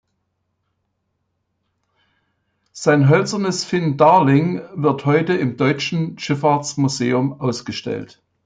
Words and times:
Sein 2.71 3.07
hölzernes 3.07 3.63
Finn 3.63 3.97
"Darling" 3.97 4.63
wird 4.73 5.05
heute 5.05 5.33
im 5.33 5.57
Deutschen 5.57 6.17
Schifffahrtsmuseum 6.17 7.39
ausgestellt. 7.39 8.19